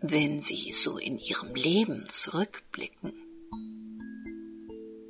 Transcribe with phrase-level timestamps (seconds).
[0.00, 3.12] Wenn Sie so in Ihrem Leben zurückblicken,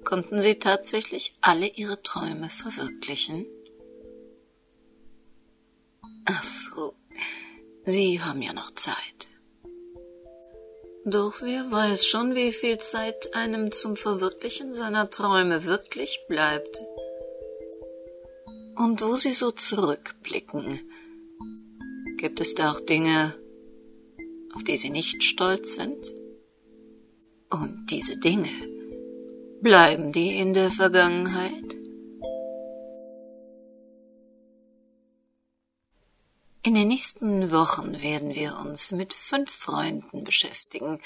[0.02, 3.46] konnten Sie tatsächlich alle Ihre Träume verwirklichen?
[6.24, 6.94] Ach so,
[7.84, 9.28] Sie haben ja noch Zeit.
[11.04, 16.80] Doch wer weiß schon, wie viel Zeit einem zum Verwirklichen seiner Träume wirklich bleibt.
[18.74, 20.80] Und wo Sie so zurückblicken,
[22.16, 23.34] gibt es da auch Dinge,
[24.58, 26.12] auf die Sie nicht stolz sind?
[27.48, 28.50] Und diese Dinge,
[29.62, 31.76] bleiben die in der Vergangenheit?
[36.64, 41.00] In den nächsten Wochen werden wir uns mit fünf Freunden beschäftigen,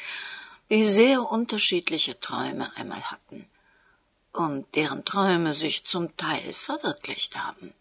[0.71, 3.47] die sehr unterschiedliche Träume einmal hatten
[4.33, 7.75] und deren Träume sich zum Teil verwirklicht haben.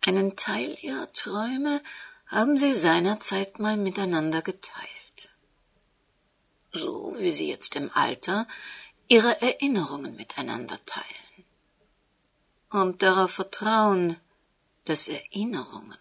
[0.00, 1.82] Einen Teil ihrer Träume
[2.26, 5.30] haben sie seinerzeit mal miteinander geteilt.
[6.72, 8.48] So wie sie jetzt im Alter
[9.08, 11.44] ihre Erinnerungen miteinander teilen.
[12.70, 14.18] Und darauf vertrauen,
[14.84, 15.98] dass Erinnerungen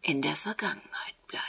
[0.00, 1.46] in der Vergangenheit bleiben.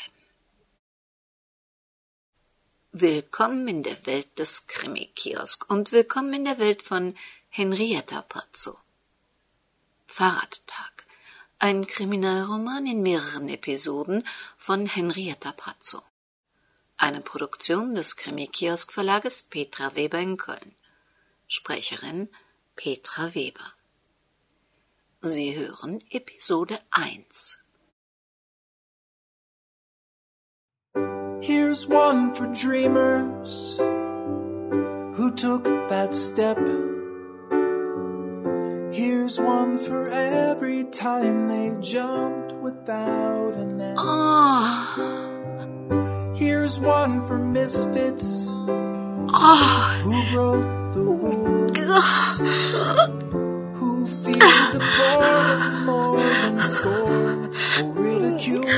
[2.92, 7.16] Willkommen in der Welt des Krimi-Kiosk und willkommen in der Welt von
[7.50, 8.78] Henrietta Pazzo.
[10.06, 10.93] Fahrradtag.
[11.64, 14.26] Ein Kriminalroman in mehreren Episoden
[14.58, 16.02] von Henrietta Pazzo.
[16.98, 20.76] Eine Produktion des Krimi-Kiosk Verlages Petra Weber in Köln.
[21.48, 22.28] Sprecherin
[22.76, 23.72] Petra Weber.
[25.22, 27.60] Sie hören Episode 1.
[31.40, 33.78] Here's one for dreamers
[35.16, 36.58] who took that step.
[38.94, 43.96] Here's one for every time they jumped without a net.
[43.98, 46.36] Oh, ah.
[46.36, 51.72] Here's one for misfits oh, who broke the rules,
[53.80, 54.38] who feel
[54.74, 57.52] the boredom more than scorn
[57.82, 58.70] or ridicule.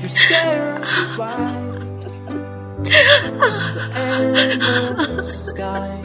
[0.00, 1.52] You're scared to fly.
[2.80, 6.00] The end of the sky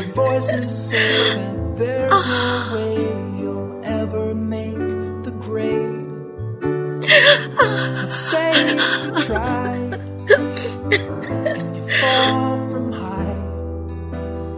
[0.00, 2.94] the voices say that there's no way
[3.40, 4.76] you'll ever make
[5.24, 6.06] the grade.
[7.56, 9.74] But say you try
[11.46, 13.34] and you fall from high.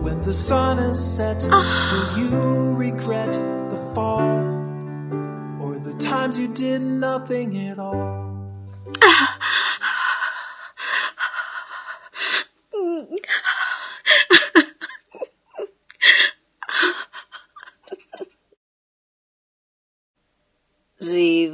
[0.03, 4.41] When the sun is set, will you regret the fall
[5.63, 8.29] or the times you did nothing at all?
[9.03, 9.40] Ah.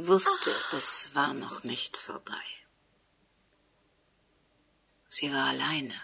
[0.07, 2.43] Wusste, es war noch nicht vorbei.
[5.07, 5.99] Sie war alleine.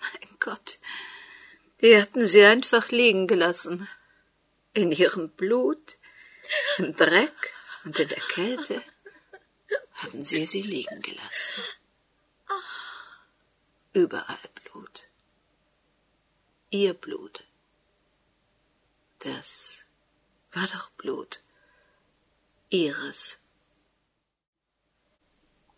[0.00, 0.78] Mein Gott,
[1.80, 3.88] die hatten sie einfach liegen gelassen.
[4.72, 5.98] In ihrem Blut,
[6.78, 8.82] im Dreck und in der Kälte
[9.94, 11.62] hatten sie sie liegen gelassen.
[13.92, 15.08] Überall Blut.
[16.70, 17.44] Ihr Blut.
[19.20, 19.84] Das
[20.52, 21.42] war doch Blut.
[22.76, 23.38] Ihres.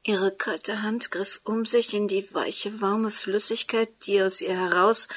[0.03, 5.09] Ihre kalte Hand griff um sich in die weiche, warme Flüssigkeit, die aus ihr heraus,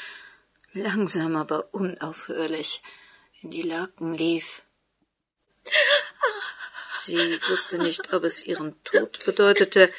[0.74, 2.84] langsam aber unaufhörlich,
[3.42, 4.64] in die Laken lief.
[7.00, 7.18] Sie
[7.50, 9.92] wusste nicht, ob es ihren Tod bedeutete,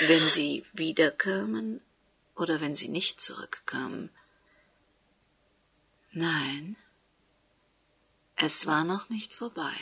[0.00, 1.80] wenn sie wiederkamen
[2.34, 4.10] oder wenn sie nicht zurückkamen.
[6.10, 6.76] Nein,
[8.34, 9.76] es war noch nicht vorbei.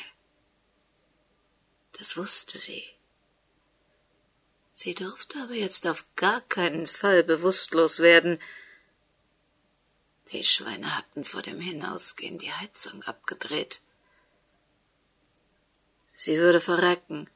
[2.01, 2.83] Das wusste sie.
[4.75, 8.41] Sie durfte aber jetzt auf gar keinen Fall bewusstlos werden.
[10.33, 13.83] Die Schweine hatten vor dem Hinausgehen die Heizung abgedreht.
[16.15, 17.29] Sie würde verrecken.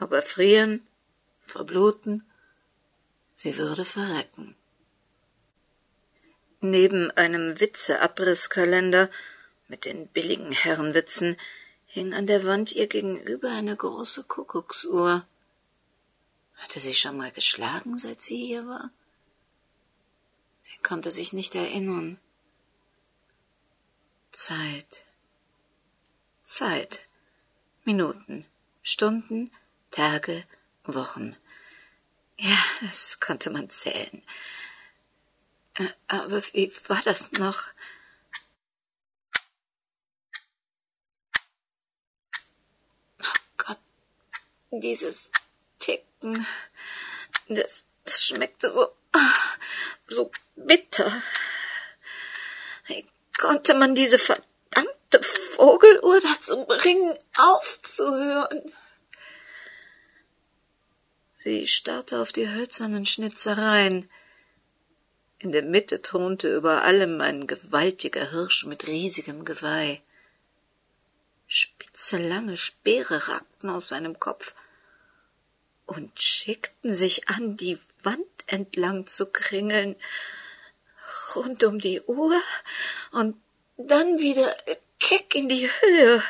[0.00, 0.86] Ob erfrieren,
[1.46, 2.24] verbluten,
[3.36, 4.56] sie würde verrecken.
[6.60, 9.10] Neben einem Witze-Abrisskalender
[9.68, 11.36] mit den billigen Herrenwitzen
[11.94, 15.26] hing an der Wand ihr gegenüber eine große Kuckucksuhr.
[16.56, 18.90] Hatte sie schon mal geschlagen, seit sie hier war?
[20.64, 22.18] Sie konnte sich nicht erinnern.
[24.32, 25.04] Zeit.
[26.42, 27.06] Zeit.
[27.84, 28.44] Minuten,
[28.82, 29.52] Stunden,
[29.90, 30.44] Tage,
[30.84, 31.36] Wochen.
[32.38, 34.22] Ja, das konnte man zählen.
[35.74, 37.68] Äh, Aber wie war das noch?
[43.22, 43.78] Oh Gott,
[44.80, 45.30] Dieses
[45.78, 46.46] Ticken,
[47.48, 48.88] das, das schmeckte so,
[50.06, 51.22] so bitter.
[52.86, 53.06] Wie
[53.38, 58.72] konnte man diese verdammte Vogeluhr dazu bringen, aufzuhören?
[61.38, 64.08] Sie starrte auf die hölzernen Schnitzereien.
[65.38, 70.00] In der Mitte thronte über allem ein gewaltiger Hirsch mit riesigem Geweih.
[71.46, 74.54] Spitze, lange Speere ragten aus seinem Kopf
[75.86, 79.96] und schickten sich an, die Wand entlang zu kringeln,
[81.34, 82.40] rund um die Uhr
[83.12, 83.36] und
[83.76, 84.54] dann wieder
[85.00, 86.22] keck in die Höhe.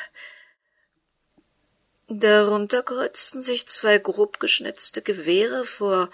[2.09, 6.11] Darunter kreuzten sich zwei grob geschnitzte Gewehre vor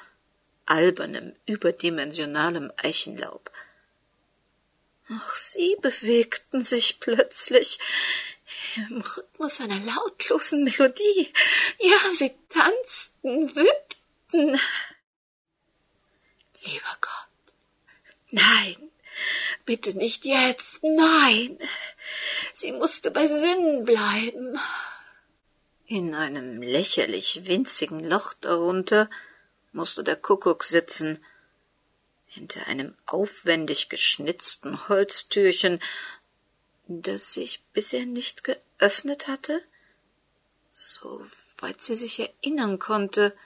[0.67, 3.51] albernem, überdimensionalem Eichenlaub.
[5.11, 7.81] Auch sie bewegten sich plötzlich
[8.77, 11.33] im Rhythmus einer lautlosen Melodie.
[11.79, 14.61] Ja, sie tanzten, wippten.
[16.63, 17.55] Lieber Gott,
[18.31, 18.91] nein,
[19.65, 21.59] bitte nicht jetzt, nein.
[22.53, 24.59] Sie musste bei Sinnen bleiben.
[25.87, 29.11] In einem lächerlich winzigen Loch darunter
[29.73, 31.25] musste der Kuckuck sitzen,
[32.27, 35.81] hinter einem aufwendig geschnitzten Holztürchen,
[36.91, 39.63] das sich bisher nicht geöffnet hatte,
[40.71, 43.37] soweit sie sich erinnern konnte.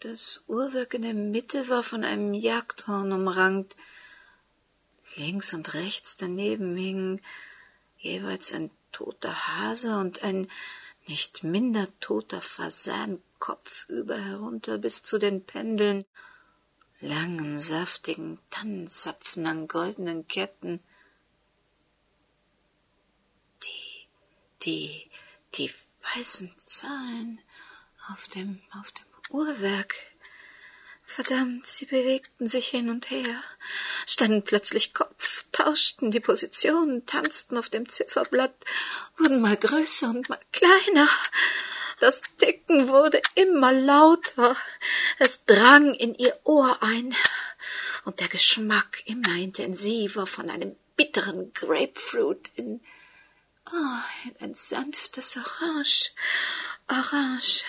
[0.00, 3.76] Das Uhrwerk in der Mitte war von einem Jagdhorn umrankt.
[5.16, 7.20] Links und rechts daneben hingen
[7.98, 10.48] jeweils ein toter Hase und ein
[11.06, 16.04] nicht minder toter Fasan kopfüber herunter bis zu den Pendeln,
[17.00, 20.80] langen, saftigen Tannenzapfen an goldenen Ketten.
[24.64, 25.10] Die,
[25.54, 25.72] die
[26.14, 27.40] weißen Zahlen
[28.10, 29.94] auf dem, auf dem Uhrwerk.
[31.06, 33.42] Verdammt, sie bewegten sich hin und her,
[34.06, 38.54] standen plötzlich Kopf, tauschten die Positionen, tanzten auf dem Zifferblatt,
[39.18, 41.08] wurden mal größer und mal kleiner.
[42.00, 44.56] Das Ticken wurde immer lauter,
[45.18, 47.14] es drang in ihr Ohr ein,
[48.04, 52.80] und der Geschmack immer intensiver von einem bitteren Grapefruit in,
[53.72, 56.12] oh, in ein sanftes Orange,
[56.88, 57.64] Orange.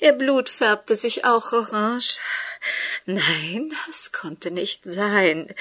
[0.00, 2.18] Ihr Blut färbte sich auch orange.
[3.06, 5.54] Nein, das konnte nicht sein.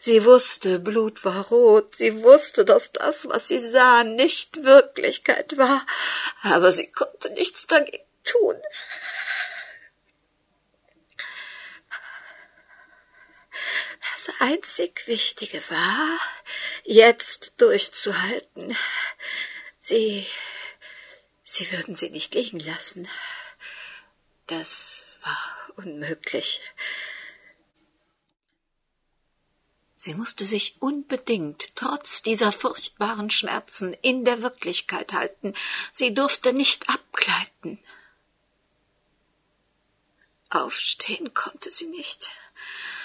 [0.00, 5.86] Sie wusste, Blut war rot, sie wusste, dass das, was sie sah, nicht Wirklichkeit war,
[6.42, 8.56] aber sie konnte nichts dagegen tun.
[14.12, 16.18] Das einzig Wichtige war,
[16.84, 18.76] jetzt durchzuhalten.
[19.80, 20.26] Sie,
[21.42, 23.08] sie würden sie nicht liegen lassen.
[24.46, 26.60] Das war unmöglich.
[29.96, 35.54] Sie musste sich unbedingt trotz dieser furchtbaren Schmerzen in der Wirklichkeit halten.
[35.94, 37.78] Sie durfte nicht abgleiten.
[40.50, 42.30] Aufstehen konnte sie nicht.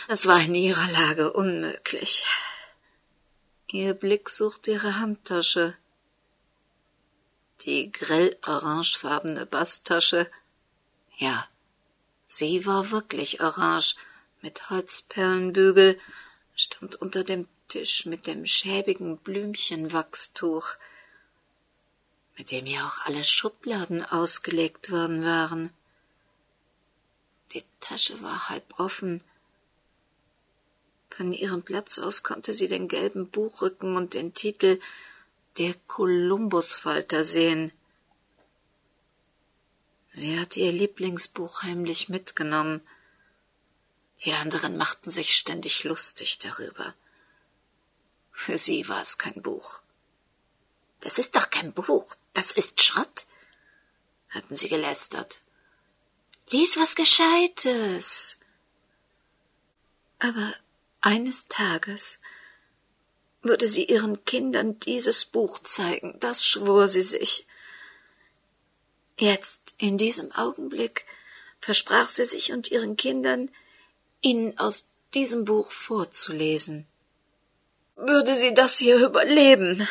[0.10, 2.26] Es war in ihrer Lage unmöglich.
[3.72, 5.76] Ihr Blick suchte ihre Handtasche.
[7.62, 10.30] Die grell orangefarbene Basttasche.
[11.18, 11.48] Ja,
[12.26, 13.96] Sie war wirklich orange,
[14.42, 16.00] mit Holzperlenbügel,
[16.56, 20.76] stand unter dem Tisch mit dem schäbigen Blümchenwachstuch,
[22.38, 25.72] mit dem ja auch alle Schubladen ausgelegt worden waren.
[27.54, 29.24] Die Tasche war halb offen.
[31.10, 34.80] Von ihrem Platz aus konnte sie den gelben Buchrücken und den Titel
[35.58, 37.72] Der Kolumbusfalter sehen.
[40.14, 42.82] Sie hatte ihr Lieblingsbuch heimlich mitgenommen.
[44.24, 46.94] Die anderen machten sich ständig lustig darüber.
[48.32, 49.82] Für sie war es kein Buch.
[51.02, 53.28] Das ist doch kein Buch, das ist Schrott,
[54.30, 55.42] hatten sie gelästert.
[56.50, 58.38] Lies was Gescheites.
[60.20, 60.54] Aber
[61.02, 62.20] eines Tages
[63.42, 67.48] würde sie ihren Kindern dieses Buch zeigen, das schwor sie sich.
[69.18, 71.06] Jetzt, in diesem Augenblick,
[71.62, 73.50] versprach sie sich und ihren Kindern,
[74.22, 76.86] ihnen aus diesem Buch vorzulesen.
[77.96, 79.88] Würde sie das hier überleben?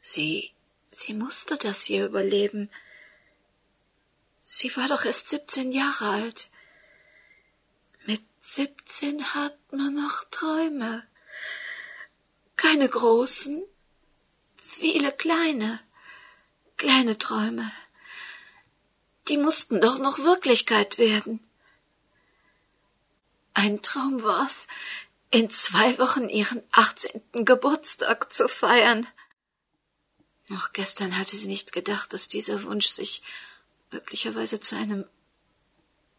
[0.00, 0.52] Sie,
[0.90, 2.70] sie musste das hier überleben.
[4.40, 6.48] Sie war doch erst siebzehn Jahre alt.
[8.48, 11.04] Siebzehn hat man noch Träume.
[12.54, 13.64] Keine großen,
[14.56, 15.80] viele kleine.
[16.76, 17.70] Kleine Träume.
[19.26, 21.44] Die mussten doch noch Wirklichkeit werden.
[23.52, 24.68] Ein Traum war's,
[25.32, 29.08] in zwei Wochen ihren achtzehnten Geburtstag zu feiern.
[30.46, 33.24] Noch gestern hatte sie nicht gedacht, dass dieser Wunsch sich
[33.90, 35.04] möglicherweise zu einem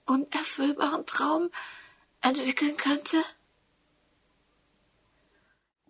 [0.05, 1.49] unerfüllbaren Traum
[2.21, 3.23] entwickeln könnte.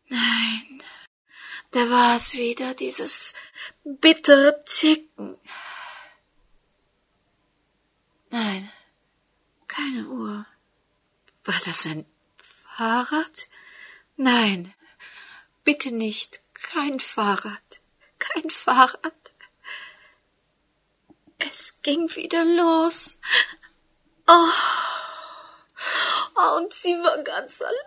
[0.07, 0.83] Nein,
[1.71, 3.33] da war es wieder, dieses
[3.83, 5.37] bittere Ticken.
[8.29, 8.71] Nein,
[9.67, 10.45] keine Uhr.
[11.43, 12.05] War das ein
[12.75, 13.49] Fahrrad?
[14.15, 14.73] Nein,
[15.63, 17.81] bitte nicht, kein Fahrrad,
[18.19, 19.33] kein Fahrrad.
[21.39, 23.17] Es ging wieder los.
[24.25, 24.49] Oh,
[26.57, 27.77] und sie war ganz alleine.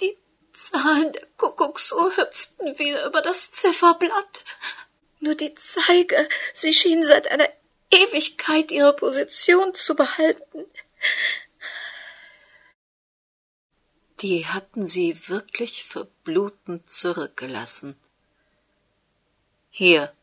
[0.00, 0.18] Die
[0.52, 4.44] Zahlen der Kuckucksuhr hüpften wieder über das Zifferblatt.
[5.20, 7.48] Nur die Zeige, sie schien seit einer
[7.90, 10.66] Ewigkeit ihre Position zu behalten.
[14.20, 17.98] Die hatten sie wirklich verblutend zurückgelassen.
[19.70, 20.14] Hier,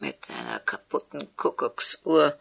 [0.00, 2.38] mit einer kaputten Kuckucksuhr,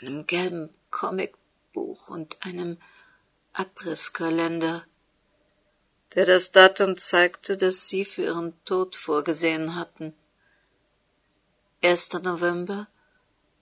[0.00, 2.78] einem gelben Comicbuch und einem
[3.52, 4.82] Abrisskalender,
[6.14, 10.14] der das Datum zeigte, das sie für ihren Tod vorgesehen hatten.
[11.82, 12.12] 1.
[12.22, 12.88] November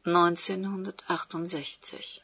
[0.04, 2.22] 1968.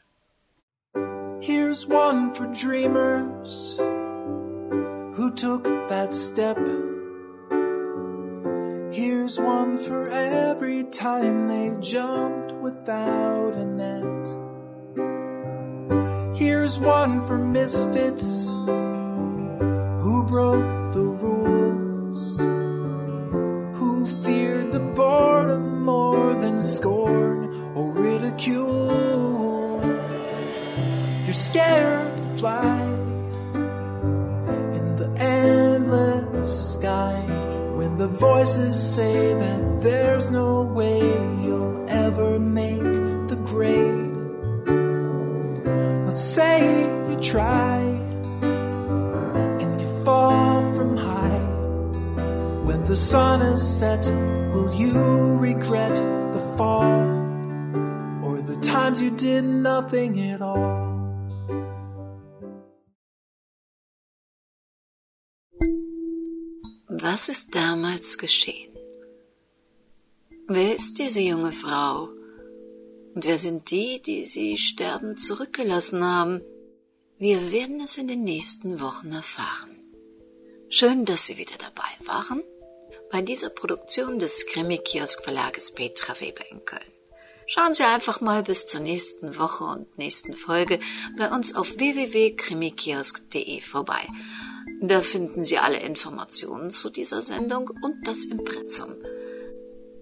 [1.41, 6.57] Here's one for dreamers who took that step.
[8.93, 14.50] Here's one for every time they jumped without a net.
[16.33, 22.39] Here's one for misfits who broke the rules,
[23.77, 29.81] who feared the boredom more than scorn or ridicule.
[31.25, 32.81] You're scared to fly
[34.73, 37.19] in the endless sky
[37.75, 40.99] when the voices say that there's no way
[41.43, 42.81] you'll ever make
[43.27, 44.10] the grade.
[46.11, 46.59] Let's say
[47.09, 47.77] you try
[49.61, 51.39] and you fall from high.
[52.65, 54.11] When the sun is set,
[54.51, 54.91] will you
[55.37, 56.99] regret the fall
[58.25, 60.67] or the times you did nothing at all?
[66.89, 68.75] Was ist damals geschehen?
[70.49, 72.09] Wer ist diese junge Frau?
[73.13, 76.41] Und wer sind die, die sie sterbend zurückgelassen haben?
[77.17, 79.77] Wir werden es in den nächsten Wochen erfahren.
[80.69, 82.43] Schön, dass Sie wieder dabei waren
[83.11, 86.81] bei dieser Produktion des Krimi-Kiosk Verlages Petra Weber in Köln.
[87.45, 90.79] Schauen Sie einfach mal bis zur nächsten Woche und nächsten Folge
[91.17, 94.07] bei uns auf www.krimikiosk.de vorbei.
[94.81, 98.95] Da finden Sie alle Informationen zu dieser Sendung und das Impressum.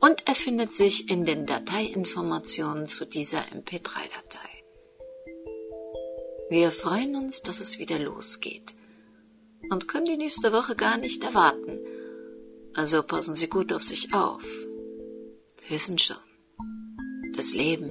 [0.00, 4.48] und er findet sich in den Dateiinformationen zu dieser MP3-Datei.
[6.48, 8.74] Wir freuen uns, dass es wieder losgeht
[9.68, 11.78] und können die nächste Woche gar nicht erwarten.
[12.72, 14.65] Also passen Sie gut auf sich auf.
[15.68, 16.16] Wissen schon,
[17.34, 17.90] das Leben,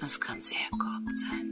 [0.00, 1.51] das kann sehr kurz sein.